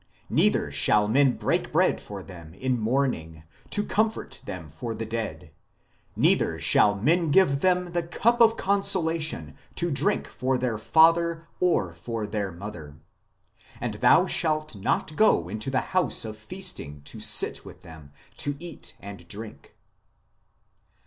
neither 0.31 0.71
shall 0.71 1.07
men 1.07 1.33
break 1.37 1.71
bread 1.71 2.01
for 2.01 2.23
them 2.23 2.55
in 2.55 2.79
mourning, 2.79 3.43
to 3.69 3.83
comfort 3.85 4.41
them 4.45 4.67
for 4.67 4.95
the 4.95 5.05
dead: 5.05 5.51
neither 6.15 6.57
shall 6.57 6.95
men 6.95 7.29
give 7.29 7.59
them 7.59 7.91
the 7.91 8.01
cup 8.01 8.41
of 8.41 8.57
consolation 8.57 9.55
to 9.75 9.91
drink 9.91 10.25
for 10.25 10.57
their 10.57 10.79
father 10.79 11.47
or 11.59 11.93
for 11.93 12.25
their 12.25 12.51
mother. 12.51 12.95
And 13.79 13.93
thou 13.93 14.25
shalt 14.25 14.73
not 14.75 15.15
go 15.15 15.47
into 15.47 15.69
the 15.69 15.81
house 15.93 16.25
of 16.25 16.35
feasting 16.35 17.03
to 17.03 17.19
sit 17.19 17.63
with 17.63 17.81
them, 17.83 18.11
to 18.37 18.55
eat 18.59 18.95
and 19.01 19.27
drink." 19.27 19.75